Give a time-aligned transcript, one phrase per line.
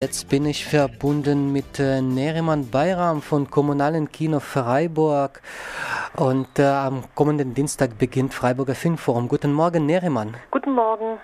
[0.00, 5.42] Jetzt bin ich verbunden mit äh, Neriman Bayram von Kommunalen Kino Freiburg
[6.14, 9.26] und äh, am kommenden Dienstag beginnt Freiburger Filmforum.
[9.26, 10.36] Guten Morgen, Neriman.
[10.52, 11.18] Guten Morgen.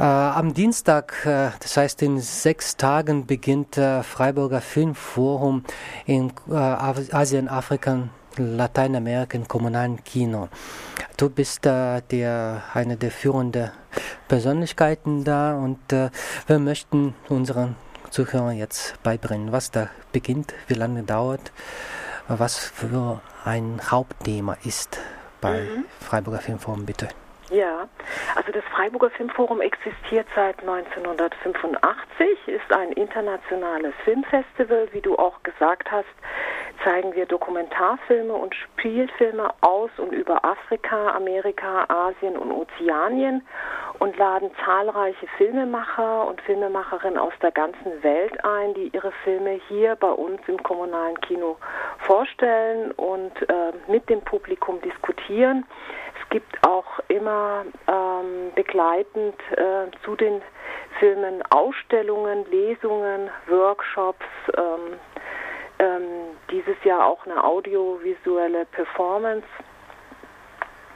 [0.00, 5.62] Äh, am Dienstag, äh, das heißt in sechs Tagen, beginnt äh, Freiburger Filmforum
[6.06, 10.48] in äh, Asien, Afrika, Lateinamerika im kommunalen Kino.
[11.16, 13.70] Du bist äh, der, eine der führenden
[14.28, 16.10] Persönlichkeiten da und äh,
[16.46, 17.76] wir möchten unseren
[18.10, 21.52] Zuhörern jetzt beibringen, was da beginnt, wie lange dauert,
[22.28, 24.98] was für ein Hauptthema ist
[25.40, 25.84] bei mhm.
[26.00, 27.08] Freiburger Filmforum, bitte.
[27.50, 27.88] Ja,
[28.36, 35.90] also das Freiburger Filmforum existiert seit 1985, ist ein internationales Filmfestival, wie du auch gesagt
[35.90, 36.06] hast,
[36.84, 43.42] zeigen wir Dokumentarfilme und Spielfilme aus und über Afrika, Amerika, Asien und Ozeanien
[43.98, 49.96] und laden zahlreiche Filmemacher und Filmemacherinnen aus der ganzen Welt ein, die ihre Filme hier
[49.96, 51.56] bei uns im kommunalen Kino
[52.06, 55.66] vorstellen und äh, mit dem Publikum diskutieren.
[56.30, 60.40] Gibt auch immer ähm, begleitend äh, zu den
[60.98, 64.24] Filmen Ausstellungen, Lesungen, Workshops,
[64.56, 64.98] ähm,
[65.78, 66.02] ähm,
[66.50, 69.46] dieses Jahr auch eine audiovisuelle Performance.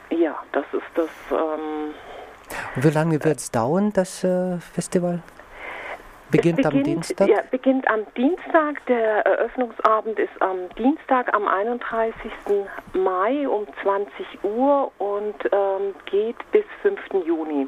[0.09, 1.09] Ja, das ist das.
[1.31, 1.93] Ähm,
[2.75, 5.21] Wie lange wird es dauern, das äh, Festival?
[6.31, 7.27] Beginnt, beginnt, am Dienstag?
[7.29, 8.85] Ja, beginnt am Dienstag.
[8.87, 12.31] Der Eröffnungsabend ist am Dienstag, am 31.
[12.93, 16.99] Mai um 20 Uhr und ähm, geht bis 5.
[17.25, 17.67] Juni.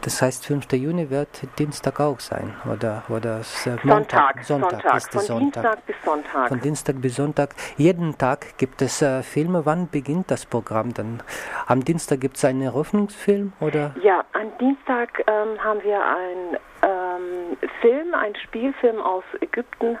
[0.00, 0.72] Das heißt, 5.
[0.72, 3.42] Juni wird Dienstag auch sein, oder, oder
[3.82, 4.96] Montag, Sonntag, Sonntag, Sonntag.
[4.96, 5.62] Ist Von Sonntag.
[5.62, 6.48] Dienstag bis Sonntag.
[6.48, 7.50] Von Dienstag bis Sonntag.
[7.76, 9.66] Jeden Tag gibt es äh, Filme.
[9.66, 11.22] Wann beginnt das Programm dann?
[11.66, 13.94] Am Dienstag gibt es einen Eröffnungsfilm, oder?
[14.02, 19.98] Ja, am Dienstag ähm, haben wir einen ähm, Film, einen Spielfilm aus Ägypten,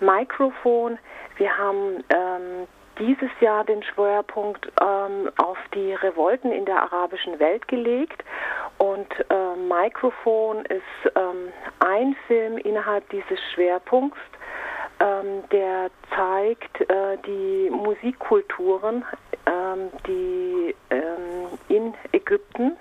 [0.00, 0.98] Mikrofon.
[1.36, 2.66] Wir haben ähm,
[2.98, 8.24] dieses Jahr den Schwerpunkt ähm, auf die Revolten in der arabischen Welt gelegt.
[8.78, 14.18] Und äh, Microphone ist ähm, ein Film innerhalb dieses Schwerpunkts,
[15.00, 19.04] ähm, der zeigt äh, die Musikkulturen,
[19.46, 22.76] ähm, die ähm, in Ägypten.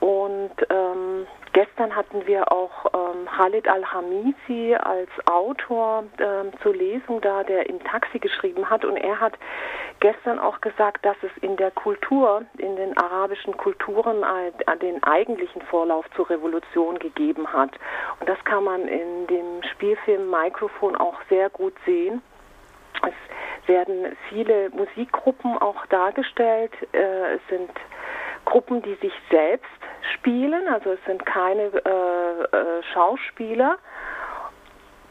[0.00, 1.09] Und ähm,
[1.80, 7.82] Gestern hatten wir auch ähm, Khalid Al-Hamisi als Autor ähm, zur Lesung da, der im
[7.82, 8.84] Taxi geschrieben hat.
[8.84, 9.32] Und er hat
[10.00, 15.62] gestern auch gesagt, dass es in der Kultur, in den arabischen Kulturen äh, den eigentlichen
[15.62, 17.70] Vorlauf zur Revolution gegeben hat.
[18.20, 22.20] Und das kann man in dem Spielfilm Mikrofon auch sehr gut sehen.
[23.00, 26.72] Es werden viele Musikgruppen auch dargestellt.
[26.92, 27.70] Äh, es sind
[28.44, 29.80] Gruppen, die sich selbst
[30.14, 33.78] spielen, also es sind keine äh, äh, Schauspieler,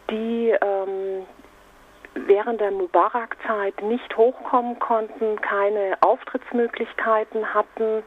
[0.10, 1.26] die ähm,
[2.16, 8.04] während der Mubarak-Zeit nicht hochkommen konnten, keine Auftrittsmöglichkeiten hatten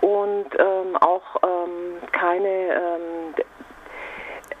[0.00, 3.34] und ähm, auch ähm, keine ähm,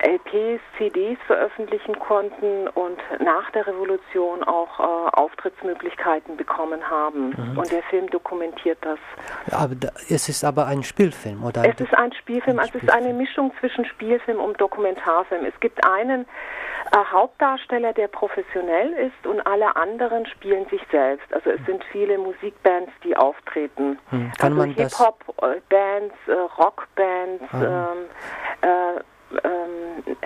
[0.04, 7.30] LPs, CDs veröffentlichen konnten und nach der Revolution auch äh, Auftrittsmöglichkeiten bekommen haben.
[7.30, 7.58] Mhm.
[7.58, 8.98] Und der Film dokumentiert das.
[9.50, 11.64] Aber da, es ist aber ein Spielfilm, oder?
[11.64, 15.44] Es ist ein Spielfilm, ein also es ist eine Mischung zwischen Spielfilm und Dokumentarfilm.
[15.46, 16.26] Es gibt einen
[16.92, 21.32] äh, Hauptdarsteller, der professionell ist und alle anderen spielen sich selbst.
[21.32, 23.98] Also es sind viele Musikbands, die auftreten.
[24.10, 24.32] Mhm.
[24.38, 27.92] Kann also man Hip-Hop-Bands, äh, Rockbands, ah.
[27.92, 27.98] ähm,
[28.60, 29.00] äh,
[29.42, 29.73] ähm,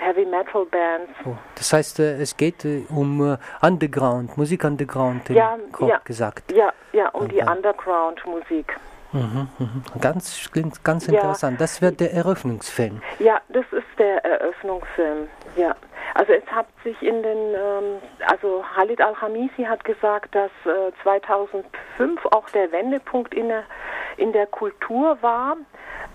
[0.09, 1.11] Heavy Metal Bands.
[1.23, 6.01] Oh, das heißt, äh, es geht äh, um äh, Underground, Musik Underground, ja, grob ja,
[6.03, 6.51] gesagt.
[6.51, 8.75] Ja, ja, um die Underground Musik.
[9.11, 9.83] Mhm, mhm.
[10.01, 11.53] Ganz, klingt ganz interessant.
[11.53, 11.59] Ja.
[11.59, 13.01] Das wird der Eröffnungsfilm.
[13.19, 15.27] Ja, das ist der Eröffnungsfilm.
[15.55, 15.75] Ja.
[16.15, 22.25] Also es hat sich in den, ähm, also Khalid Al-Hamisi hat gesagt, dass äh, 2005
[22.27, 23.63] auch der Wendepunkt in der,
[24.17, 25.55] in der Kultur war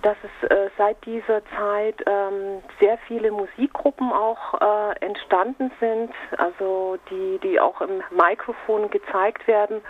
[0.04, 6.98] dass es äh, seit dieser Zeit ähm, sehr viele Musikgruppen auch äh, entstanden sind, also
[7.10, 9.80] die, die auch im Mikrofon gezeigt werden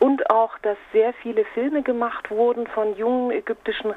[0.00, 3.94] und auch, dass sehr viele Filme gemacht wurden von jungen ägyptischen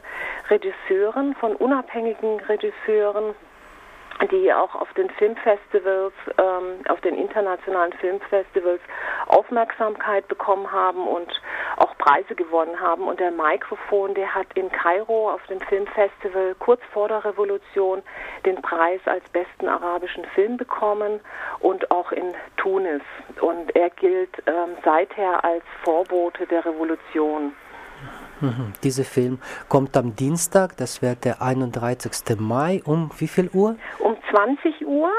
[0.49, 3.33] Regisseuren, von unabhängigen Regisseuren
[4.29, 8.81] die auch auf den Filmfestivals, ähm, auf den internationalen Filmfestivals
[9.27, 11.29] Aufmerksamkeit bekommen haben und
[11.77, 13.07] auch Preise gewonnen haben.
[13.07, 18.03] Und der Mikrofon, der hat in Kairo auf dem Filmfestival kurz vor der Revolution
[18.45, 21.19] den Preis als besten arabischen Film bekommen
[21.59, 23.01] und auch in Tunis.
[23.41, 27.53] Und er gilt ähm, seither als Vorbote der Revolution.
[28.43, 28.73] Mhm.
[28.83, 32.39] Dieser Film kommt am Dienstag, das wird der 31.
[32.39, 33.77] Mai, um wie viel Uhr?
[33.99, 35.09] Um 20 Uhr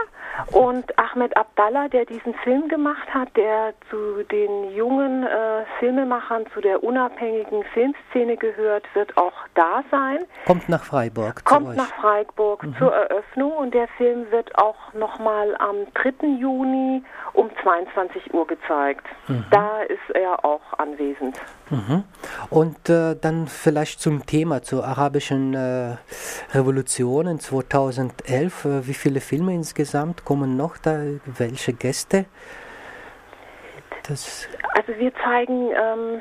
[0.53, 6.61] und Ahmed Abdallah, der diesen Film gemacht hat, der zu den jungen äh, Filmemachern, zu
[6.61, 10.19] der unabhängigen Filmszene gehört, wird auch da sein.
[10.47, 11.45] Kommt nach Freiburg.
[11.45, 12.77] Kommt nach Freiburg mhm.
[12.79, 16.27] zur Eröffnung und der Film wird auch nochmal am 3.
[16.39, 17.03] Juni
[17.33, 19.07] um 22 Uhr gezeigt.
[19.29, 19.45] Mhm.
[19.51, 21.37] Da ist er auch anwesend.
[21.71, 22.05] Mhm.
[22.51, 25.97] Und äh, dann vielleicht zum Thema, zur arabischen äh,
[26.53, 28.65] Revolution in 2011.
[28.65, 30.99] Äh, wie viele Filme insgesamt kommen noch da?
[31.27, 32.27] Welche Gäste?
[34.07, 36.21] Das also wir zeigen ähm,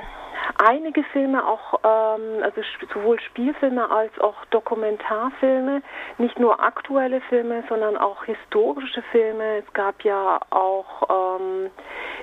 [0.57, 2.61] einige Filme, auch ähm, also
[2.93, 5.81] sowohl Spielfilme als auch Dokumentarfilme,
[6.17, 9.57] nicht nur aktuelle Filme, sondern auch historische Filme.
[9.57, 11.69] Es gab ja auch ähm,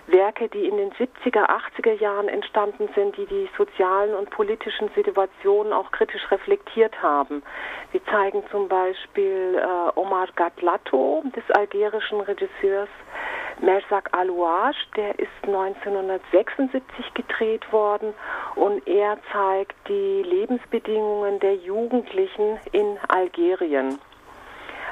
[0.07, 5.73] Werke, die in den 70er, 80er Jahren entstanden sind, die die sozialen und politischen Situationen
[5.73, 7.43] auch kritisch reflektiert haben.
[7.93, 12.89] Wir zeigen zum Beispiel äh, Omar Gatlato des algerischen Regisseurs
[13.63, 18.15] Mersak Alouage, der ist 1976 gedreht worden
[18.57, 23.99] und er zeigt die Lebensbedingungen der Jugendlichen in Algerien.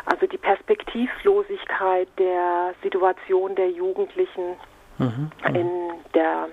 [0.06, 4.56] Also die Perspektivlosigkeit der Situation der Jugendlichen
[4.99, 5.71] mhm, in
[6.14, 6.49] der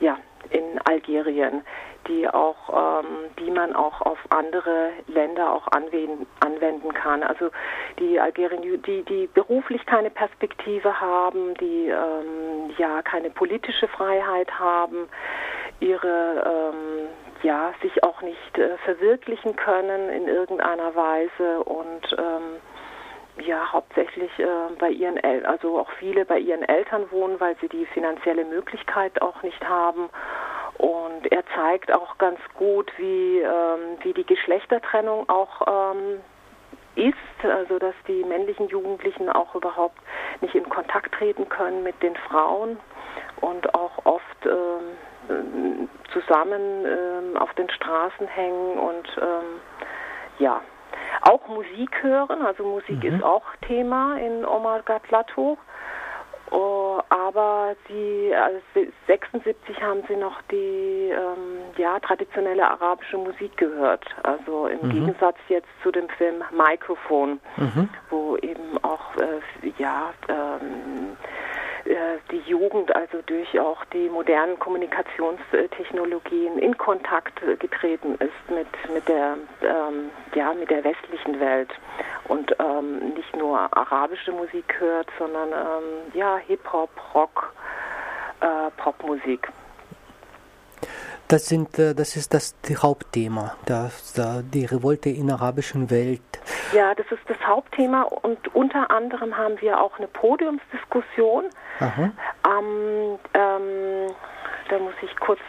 [0.00, 0.16] ja
[0.50, 1.62] in Algerien
[2.10, 7.22] die auch, ähm, die man auch auf andere Länder auch anwenden, anwenden kann.
[7.22, 7.50] Also
[7.98, 15.08] die Algerien, die, die beruflich keine Perspektive haben, die ähm, ja keine politische Freiheit haben,
[15.78, 17.08] ihre ähm,
[17.42, 24.46] ja sich auch nicht äh, verwirklichen können in irgendeiner Weise und ähm, ja hauptsächlich äh,
[24.78, 29.22] bei ihren El also auch viele bei ihren Eltern wohnen, weil sie die finanzielle Möglichkeit
[29.22, 30.10] auch nicht haben
[30.80, 36.20] und er zeigt auch ganz gut, wie, ähm, wie die Geschlechtertrennung auch ähm,
[36.94, 39.98] ist, also dass die männlichen Jugendlichen auch überhaupt
[40.40, 42.78] nicht in Kontakt treten können mit den Frauen
[43.42, 49.60] und auch oft ähm, zusammen ähm, auf den Straßen hängen und ähm,
[50.38, 50.62] ja,
[51.20, 53.16] auch Musik hören, also Musik mhm.
[53.16, 55.58] ist auch Thema in Omar Gatlato.
[56.50, 56.79] Oh,
[57.10, 58.58] aber sie, also
[59.06, 64.04] 76 haben sie noch die ähm, ja, traditionelle arabische Musik gehört.
[64.22, 64.92] Also im mhm.
[64.92, 67.88] Gegensatz jetzt zu dem Film Microphone, mhm.
[68.10, 71.39] wo eben auch äh, ja, ähm, äh,
[72.30, 79.36] die Jugend also durch auch die modernen Kommunikationstechnologien in Kontakt getreten ist mit, mit, der,
[79.62, 81.70] ähm, ja, mit der westlichen Welt
[82.28, 87.52] und ähm, nicht nur arabische Musik hört, sondern ähm, ja, Hip-Hop, Rock,
[88.40, 89.48] äh, Popmusik.
[91.28, 94.14] Das, sind, äh, das ist das Hauptthema, das,
[94.52, 96.39] die Revolte in der arabischen Welt.
[96.72, 101.46] Ja, das ist das Hauptthema und unter anderem haben wir auch eine Podiumsdiskussion.
[102.42, 104.06] Am, ähm,
[104.68, 105.40] da muss ich kurz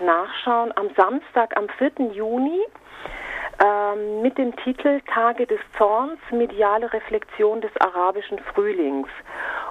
[0.00, 2.12] nachschauen, am Samstag, am 4.
[2.12, 2.60] Juni
[3.62, 9.08] ähm, mit dem Titel Tage des Zorns, mediale Reflexion des arabischen Frühlings.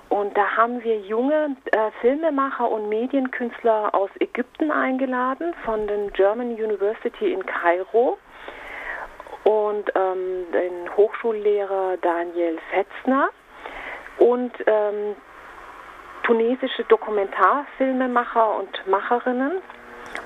[0.09, 6.53] Und da haben wir junge äh, Filmemacher und Medienkünstler aus Ägypten eingeladen von den German
[6.53, 8.17] University in Kairo
[9.49, 13.29] und ähm, den Hochschullehrer Daniel Fetzner
[14.19, 15.15] und ähm,
[16.21, 19.53] tunesische Dokumentarfilmemacher und Macherinnen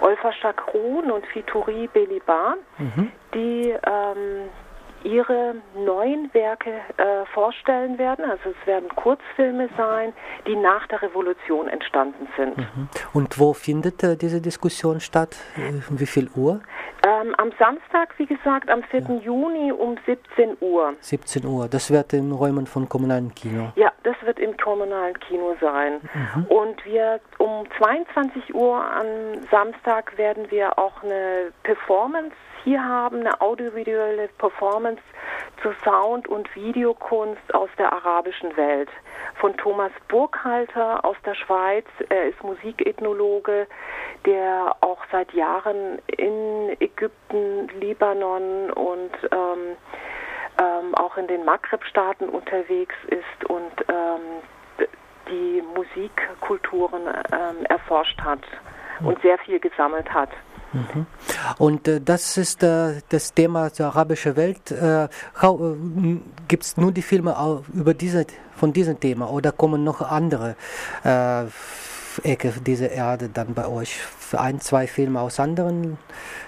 [0.02, 3.12] Olfa Chakroun und Fituri Beliban, mhm.
[3.34, 4.50] die ähm,
[5.04, 8.26] ihre neuen Werke äh, vorstellen werden.
[8.26, 10.14] Also es werden Kurzfilme sein,
[10.48, 12.58] die nach der Revolution entstanden sind.
[12.58, 12.90] Mhm.
[13.14, 15.38] Und wo findet äh, diese Diskussion statt?
[15.58, 16.62] Äh, wie viel Uhr?
[17.06, 19.02] Ähm, am Samstag, wie gesagt, am 4.
[19.02, 19.16] Ja.
[19.16, 20.94] Juni um 17 Uhr.
[21.02, 21.68] 17 Uhr.
[21.68, 23.74] Das wird in Räumen von kommunalen Kino.
[23.76, 26.00] Ja, das wird im kommunalen Kino sein.
[26.14, 26.46] Mhm.
[26.46, 33.40] Und wir um 22 Uhr am Samstag werden wir auch eine Performance hier haben, eine
[33.42, 35.02] audiovisuelle Performance
[35.62, 38.90] zur Sound- und Videokunst aus der arabischen Welt.
[39.36, 41.86] Von Thomas Burkhalter aus der Schweiz.
[42.10, 43.68] Er ist Musikethnologe,
[44.26, 49.76] der auch seit Jahren in Ägypten, Libanon und ähm,
[50.60, 54.88] ähm, auch in den Maghreb-Staaten unterwegs ist und ähm,
[55.30, 58.42] die Musikkulturen ähm, erforscht hat
[59.04, 60.30] und sehr viel gesammelt hat.
[61.58, 64.72] Und äh, das ist äh, das Thema der arabischen Welt.
[64.72, 65.08] Äh, äh
[66.48, 67.36] Gibt es nur die Filme
[67.74, 68.26] über diese,
[68.56, 70.56] von diesem Thema oder kommen noch andere
[71.04, 71.46] äh,
[72.24, 74.00] Ecke dieser Erde dann bei euch?
[74.34, 75.98] Ein, zwei Filme aus anderen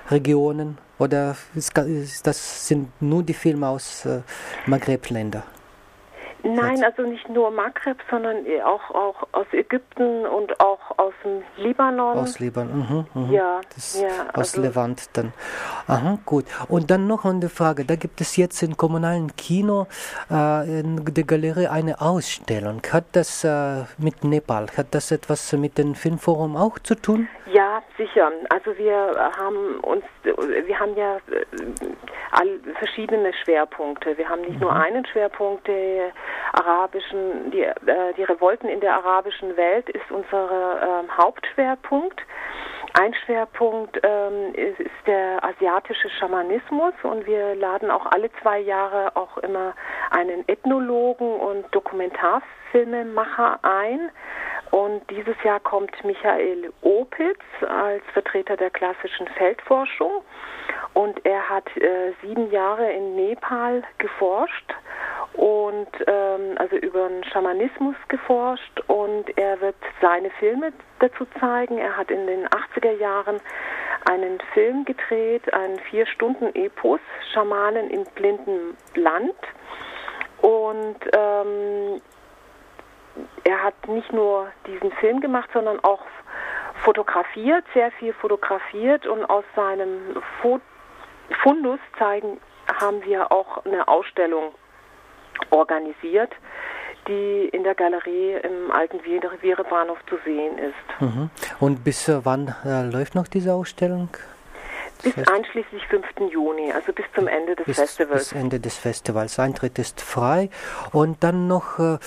[0.10, 0.78] Regionen?
[0.98, 4.22] Oder ist das sind nur die Filme aus äh,
[4.66, 5.44] Maghreb-Ländern?
[6.46, 12.18] Nein, also nicht nur Maghreb, sondern auch, auch aus Ägypten und auch aus dem Libanon.
[12.18, 13.32] Aus Libanon, mhm, mhm.
[13.32, 13.62] ja,
[13.96, 14.08] ja.
[14.34, 15.34] Aus also Levant dann.
[15.88, 16.46] Aha, gut.
[16.70, 17.84] Und dann noch eine Frage.
[17.84, 19.88] Da gibt es jetzt im kommunalen Kino
[20.30, 22.82] äh, in der Galerie eine Ausstellung.
[22.92, 27.28] Hat das äh, mit Nepal, hat das etwas mit dem Filmforum auch zu tun?
[27.52, 27.55] Ja,
[27.98, 28.32] sicher.
[28.50, 31.46] Also wir haben uns, wir haben ja äh,
[32.32, 34.18] all, verschiedene Schwerpunkte.
[34.18, 34.62] Wir haben nicht mhm.
[34.62, 36.12] nur einen Schwerpunkt, der
[36.54, 42.22] arabischen, die, äh, die Revolten in der arabischen Welt ist unser äh, Hauptschwerpunkt.
[42.98, 49.16] Ein Schwerpunkt ähm, ist, ist, der asiatische Schamanismus und wir laden auch alle zwei Jahre
[49.16, 49.74] auch immer
[50.12, 54.12] einen Ethnologen und Dokumentarfilmemacher ein.
[54.76, 60.22] Und dieses Jahr kommt Michael Opitz als Vertreter der klassischen Feldforschung.
[60.94, 64.76] Und er hat äh, sieben Jahre in Nepal geforscht
[65.32, 71.78] und ähm, also über den Schamanismus geforscht und er wird seine Filme dazu zeigen.
[71.78, 73.40] Er hat in den 80er Jahren
[74.10, 77.00] einen Film gedreht, einen vier Stunden Epos,
[77.34, 79.40] Schamanen im blinden Land.
[80.42, 82.02] Und ähm,
[83.46, 86.02] er hat nicht nur diesen Film gemacht, sondern auch
[86.84, 90.22] fotografiert, sehr viel fotografiert und aus seinem
[91.42, 92.40] Fundus zeigen
[92.82, 94.54] haben wir auch eine Ausstellung
[95.52, 96.32] organisiert,
[97.08, 101.02] die in der Galerie im alten Viere Bahnhof zu sehen ist.
[101.02, 101.30] Mhm.
[101.60, 104.10] Und bis wann äh, läuft noch diese Ausstellung?
[105.04, 106.06] Bis einschließlich 5.
[106.32, 108.30] Juni, also bis zum Ende des bis, Festivals.
[108.30, 109.40] Bis Ende des Festivals.
[109.40, 110.50] Eintritt ist frei.
[110.92, 111.98] Und dann noch, äh,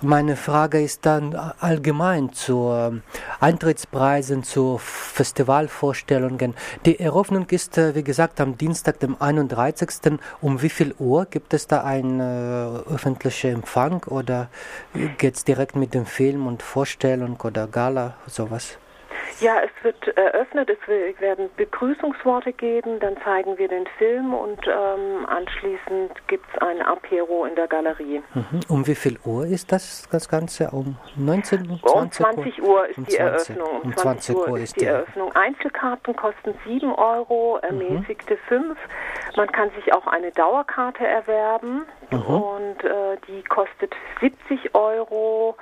[0.00, 3.02] meine Frage ist dann allgemein zu ähm,
[3.40, 6.54] Eintrittspreisen, zu Festivalvorstellungen.
[6.86, 10.18] Die Eröffnung ist, äh, wie gesagt, am Dienstag, dem 31.
[10.40, 14.48] Um wie viel Uhr gibt es da einen äh, öffentlichen Empfang oder
[15.18, 18.78] geht es direkt mit dem Film und Vorstellung oder Gala, sowas?
[19.40, 25.26] Ja, es wird eröffnet, es werden Begrüßungsworte geben, dann zeigen wir den Film und ähm,
[25.26, 28.22] anschließend gibt es ein Apero in der Galerie.
[28.34, 28.60] Mhm.
[28.68, 30.70] Um wie viel Uhr ist das, das Ganze?
[30.70, 31.94] Um 19 Uhr?
[31.94, 33.80] Um 20 Uhr ist um die 20, Eröffnung.
[33.82, 35.32] Um 20, Uhr ist die Eröffnung.
[35.34, 38.74] Einzelkarten kosten 7 Euro, ermäßigte mhm.
[38.74, 38.78] 5.
[39.36, 42.18] Man kann sich auch eine Dauerkarte erwerben mhm.
[42.18, 45.56] und äh, die kostet 70 Euro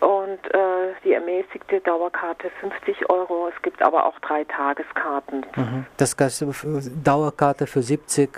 [0.00, 0.58] und äh,
[1.04, 3.48] die ermäßigte Dauerkarte 50 Euro.
[3.54, 5.46] Es gibt aber auch drei Tageskarten.
[5.56, 5.86] Mhm.
[5.96, 6.16] Das
[7.02, 8.30] Dauerkarte für 70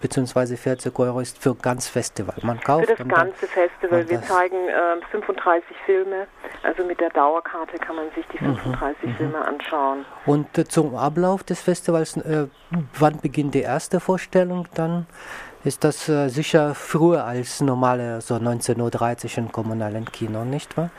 [0.00, 0.56] bzw.
[0.56, 2.34] 40 Euro ist für ganz Festival.
[2.42, 4.08] Man kauft für das ganze Festival.
[4.08, 6.26] Wir zeigen äh, 35 Filme.
[6.62, 9.10] Also mit der Dauerkarte kann man sich die 35 mhm.
[9.10, 9.16] mhm.
[9.16, 10.04] Filme anschauen.
[10.26, 12.46] Und äh, zum Ablauf des Festivals, äh,
[12.98, 15.06] wann beginnt die erste Vorstellung dann?
[15.64, 20.90] Ist das äh, sicher früher als normale, so 19.30 Uhr im kommunalen Kino, nicht wahr?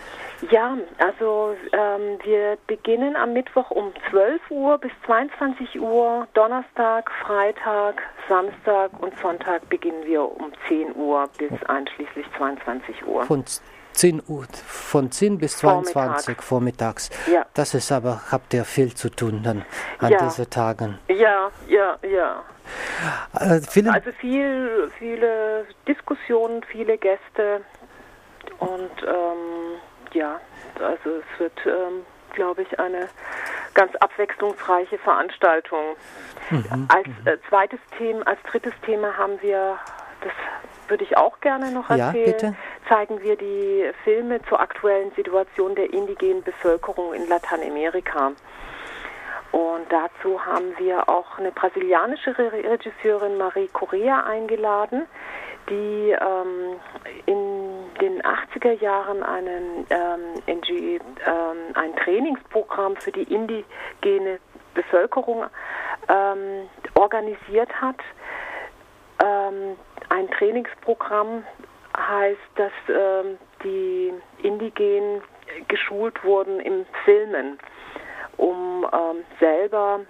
[0.49, 8.01] Ja, also ähm, wir beginnen am Mittwoch um 12 Uhr bis 22 Uhr, Donnerstag, Freitag,
[8.27, 13.23] Samstag und Sonntag beginnen wir um 10 Uhr bis einschließlich 22 Uhr.
[13.23, 13.45] Von
[13.95, 17.09] 10 Uhr, von 10 bis 22 vormittags.
[17.09, 17.09] vormittags.
[17.31, 17.45] Ja.
[17.53, 19.65] Das ist aber, habt ihr viel zu tun dann
[19.99, 20.17] an ja.
[20.19, 20.99] diesen Tagen.
[21.07, 22.43] Ja, ja, ja.
[23.39, 23.59] Äh,
[23.89, 27.61] also viel, viele Diskussionen, viele Gäste
[28.59, 29.79] und ähm,
[30.13, 30.39] ja,
[30.79, 33.09] also es wird, ähm, glaube ich, eine
[33.73, 35.95] ganz abwechslungsreiche Veranstaltung.
[36.49, 36.87] Mhm.
[36.87, 39.77] Als äh, zweites Thema, als drittes Thema haben wir,
[40.21, 40.31] das
[40.87, 42.55] würde ich auch gerne noch erzählen, ja,
[42.87, 48.33] zeigen wir die Filme zur aktuellen Situation der indigenen Bevölkerung in Lateinamerika.
[49.51, 55.07] Und dazu haben wir auch eine brasilianische Regisseurin Marie Correa eingeladen,
[55.69, 56.79] die ähm,
[57.25, 64.39] in den 80er Jahren einen, ähm, NG, ähm, ein Trainingsprogramm für die indigene
[64.73, 65.45] Bevölkerung
[66.09, 67.97] ähm, organisiert hat.
[69.23, 69.77] Ähm,
[70.09, 71.43] ein Trainingsprogramm
[71.97, 75.21] heißt, dass ähm, die Indigenen
[75.67, 77.57] geschult wurden im Filmen
[78.37, 80.01] um ähm, selber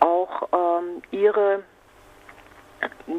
[0.00, 1.62] auch ähm, ihre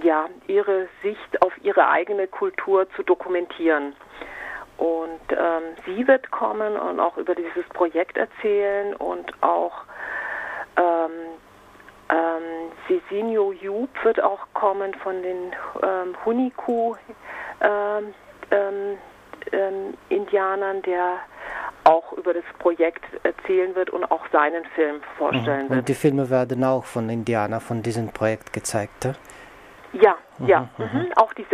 [0.04, 3.96] ja, ihre Sicht auf ihre eigene Kultur zu dokumentieren.
[4.78, 9.84] Und ähm, sie wird kommen und auch über dieses Projekt erzählen und auch
[10.76, 11.12] ähm,
[12.10, 16.96] ähm, Cezinio Jub wird auch kommen von den ähm, Huniku
[20.10, 21.20] Indianern, der
[21.84, 25.70] auch über das Projekt erzählen wird und auch seinen Film vorstellen mhm.
[25.70, 25.80] wird.
[25.80, 29.06] Und die Filme werden auch von Indiana, von diesem Projekt gezeigt.
[29.94, 30.16] Ja?
[30.40, 30.70] Ja, ja.
[30.78, 31.12] Mhm.
[31.16, 31.46] Auch die